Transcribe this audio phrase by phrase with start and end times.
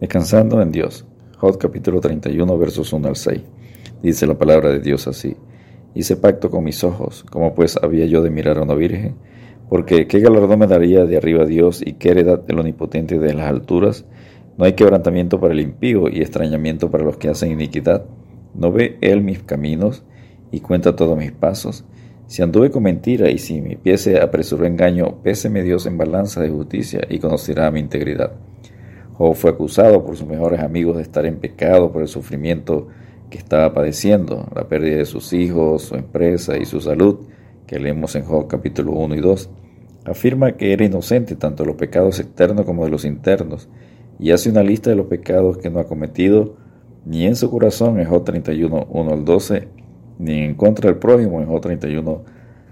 [0.00, 1.04] Descansando en Dios.
[1.38, 3.42] Job capítulo 31 versos 1 al 6.
[4.00, 5.36] Dice la palabra de Dios así.
[5.92, 9.16] Hice pacto con mis ojos, como pues había yo de mirar a una virgen,
[9.68, 13.48] porque qué galardón me daría de arriba Dios y qué heredad del omnipotente de las
[13.48, 14.04] alturas.
[14.56, 18.04] No hay quebrantamiento para el impío y extrañamiento para los que hacen iniquidad.
[18.54, 20.04] ¿No ve él mis caminos
[20.52, 21.84] y cuenta todos mis pasos?
[22.28, 26.40] Si anduve con mentira y si mi pie se apresuró engaño, péseme Dios en balanza
[26.40, 28.30] de justicia y conocerá mi integridad.
[29.18, 32.86] Job fue acusado por sus mejores amigos de estar en pecado por el sufrimiento
[33.30, 37.18] que estaba padeciendo, la pérdida de sus hijos, su empresa y su salud,
[37.66, 39.50] que leemos en Job capítulo 1 y 2.
[40.04, 43.68] Afirma que era inocente tanto de los pecados externos como de los internos,
[44.20, 46.54] y hace una lista de los pecados que no ha cometido
[47.04, 49.66] ni en su corazón en Job 31, 1 al 12,
[50.20, 52.22] ni en contra del prójimo en Job 31,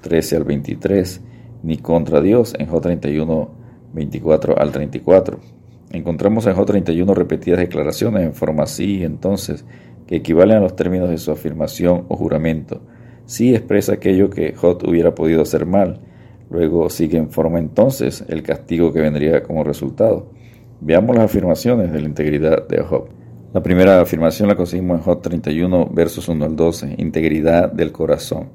[0.00, 1.20] 13 al 23,
[1.64, 3.50] ni contra Dios en Job 31,
[3.92, 5.60] 24 al 34.
[5.92, 9.64] Encontramos en J31 repetidas declaraciones en forma sí entonces,
[10.06, 12.80] que equivalen a los términos de su afirmación o juramento.
[13.26, 16.00] Sí expresa aquello que J hubiera podido hacer mal.
[16.48, 20.30] Luego sigue en forma entonces el castigo que vendría como resultado.
[20.80, 23.08] Veamos las afirmaciones de la integridad de Job.
[23.52, 28.50] La primera afirmación la conseguimos en Job 31, versos 1 al 12, integridad del corazón.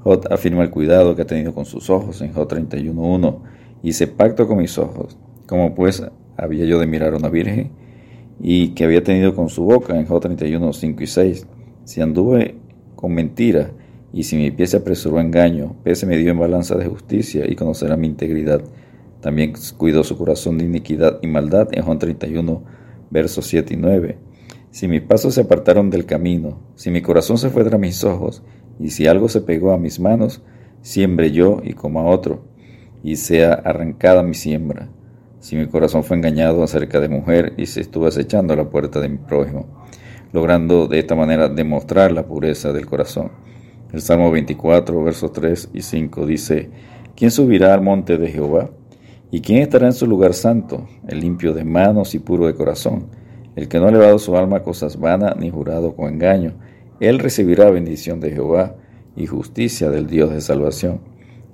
[0.00, 3.38] Job afirma el cuidado que ha tenido con sus ojos en Job 31.1.
[3.82, 6.02] Hice pacto con mis ojos, como pues
[6.36, 7.70] había yo de mirar a una virgen
[8.40, 11.46] y que había tenido con su boca en Job 31, 5 y 6.
[11.84, 12.56] Si anduve
[12.96, 13.70] con mentira
[14.12, 17.44] y si mi pie se apresuró a engaño, pese me dio en balanza de justicia
[17.48, 18.62] y conocerá mi integridad.
[19.20, 22.62] También cuidó su corazón de iniquidad y maldad en Juan 31,
[23.10, 24.18] versos 7 y 9.
[24.70, 28.42] Si mis pasos se apartaron del camino, si mi corazón se fue tras mis ojos,
[28.80, 30.42] y si algo se pegó a mis manos,
[30.82, 32.44] siembre yo y coma otro,
[33.04, 34.90] y sea arrancada mi siembra
[35.44, 38.98] si mi corazón fue engañado acerca de mujer y se estuvo acechando a la puerta
[38.98, 39.66] de mi prójimo,
[40.32, 43.30] logrando de esta manera demostrar la pureza del corazón.
[43.92, 46.70] El Salmo 24, versos 3 y 5 dice,
[47.14, 48.70] ¿quién subirá al monte de Jehová?
[49.30, 50.88] ¿Y quién estará en su lugar santo?
[51.06, 53.08] El limpio de manos y puro de corazón,
[53.54, 56.54] el que no ha elevado su alma a cosas vanas ni jurado con engaño.
[57.00, 58.76] Él recibirá bendición de Jehová
[59.14, 61.02] y justicia del Dios de salvación.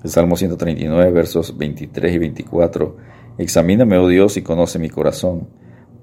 [0.04, 5.48] El Salmo 139, versos 23 y 24 Examíname, oh Dios, y conoce mi corazón.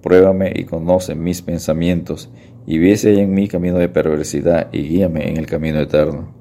[0.01, 2.31] Pruébame y conoce mis pensamientos,
[2.65, 6.33] y viese en mí camino de perversidad, y guíame en el camino eterno.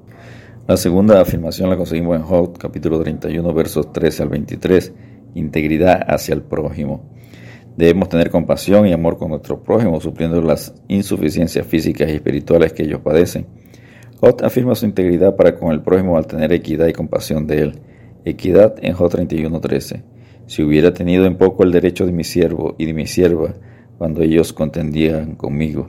[0.67, 4.91] La segunda afirmación la conseguimos en Job, capítulo 31, versos 13 al 23.
[5.35, 7.03] Integridad hacia el prójimo.
[7.75, 12.81] Debemos tener compasión y amor con nuestro prójimo, supliendo las insuficiencias físicas y espirituales que
[12.81, 13.45] ellos padecen.
[14.19, 17.79] Job afirma su integridad para con el prójimo al tener equidad y compasión de él.
[18.25, 20.16] Equidad en Job 31, 13
[20.47, 23.53] si hubiera tenido en poco el derecho de mi siervo y de mi sierva
[23.97, 25.87] cuando ellos contendían conmigo.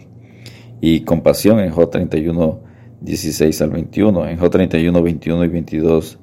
[0.81, 2.61] Y compasión en J 31,
[3.01, 4.29] 16 al 21.
[4.29, 6.19] En J 31, 21 y 22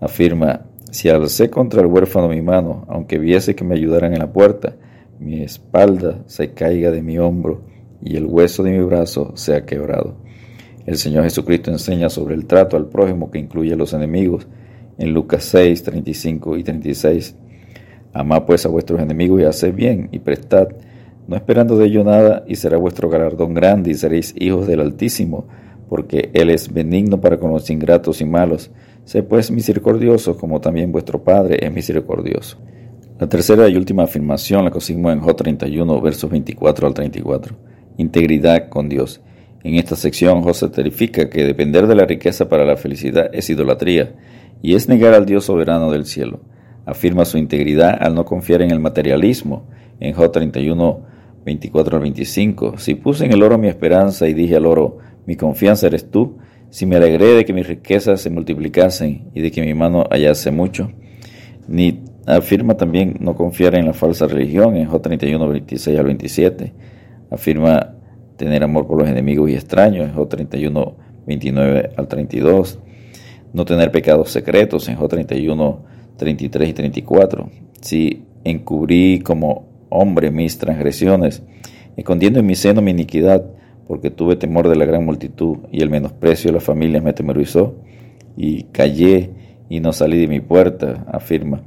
[0.00, 4.32] afirma, si alcé contra el huérfano mi mano, aunque viese que me ayudaran en la
[4.32, 4.76] puerta,
[5.18, 7.62] mi espalda se caiga de mi hombro
[8.02, 10.16] y el hueso de mi brazo sea quebrado.
[10.86, 14.46] El Señor Jesucristo enseña sobre el trato al prójimo que incluye a los enemigos
[14.98, 17.36] en Lucas 6, 35 y 36.
[18.12, 20.68] Amad pues a vuestros enemigos y haced bien y prestad,
[21.28, 25.46] no esperando de ello nada, y será vuestro galardón grande y seréis hijos del Altísimo,
[25.88, 28.70] porque Él es benigno para con los ingratos y malos.
[29.04, 32.58] Sé pues misericordioso, como también vuestro Padre es misericordioso.
[33.20, 37.56] La tercera y última afirmación la conseguimos en J 31, versos 24 al 34.
[37.98, 39.20] Integridad con Dios.
[39.62, 44.14] En esta sección José certifica que depender de la riqueza para la felicidad es idolatría
[44.62, 46.40] y es negar al Dios soberano del cielo
[46.86, 49.64] afirma su integridad al no confiar en el materialismo.
[50.00, 51.00] En J 31,
[51.44, 55.36] 24 al 25, si puse en el oro mi esperanza y dije al oro, mi
[55.36, 56.38] confianza eres tú,
[56.70, 60.50] si me alegré de que mis riquezas se multiplicasen y de que mi mano hallase
[60.50, 60.90] mucho,
[61.68, 66.72] ni afirma también no confiar en la falsa religión en J 31, 26 al 27,
[67.30, 67.94] afirma
[68.36, 70.96] tener amor por los enemigos y extraños en J 31,
[71.26, 72.78] 29 al 32,
[73.52, 75.84] no tener pecados secretos en J 31,
[76.20, 77.50] 33 y 34.
[77.80, 81.42] Si encubrí como hombre mis transgresiones,
[81.96, 83.42] escondiendo en mi seno mi iniquidad,
[83.88, 87.74] porque tuve temor de la gran multitud y el menosprecio de las familias me temorizó,
[88.36, 89.30] y callé
[89.70, 91.62] y no salí de mi puerta, afirma.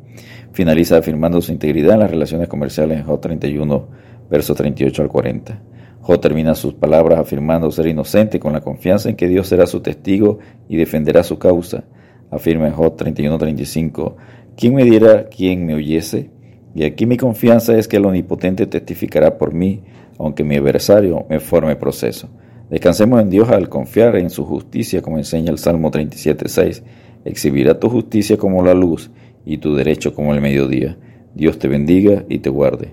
[0.51, 3.85] Finaliza afirmando su integridad en las relaciones comerciales en J31,
[4.29, 5.61] versos 38 al 40.
[5.99, 9.79] J termina sus palabras afirmando ser inocente con la confianza en que Dios será su
[9.79, 10.37] testigo
[10.69, 11.85] y defenderá su causa.
[12.33, 14.15] Afirma en J 31-35,
[14.55, 16.29] ¿Quién me diera quien me oyese?
[16.75, 19.81] Y aquí mi confianza es que el Omnipotente testificará por mí,
[20.17, 22.29] aunque mi adversario me forme proceso.
[22.69, 26.83] Descansemos en Dios al confiar en su justicia, como enseña el Salmo 37.6.
[27.25, 29.11] Exhibirá tu justicia como la luz
[29.45, 30.97] y tu derecho como el mediodía.
[31.33, 32.89] Dios te bendiga y te guarde.